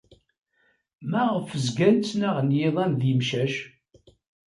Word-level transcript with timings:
Maɣef 1.09 1.49
zgan 1.65 1.95
ttnaɣen 1.99 2.49
yiḍan 2.57 2.93
ed 2.95 3.01
yimcac? 3.07 3.55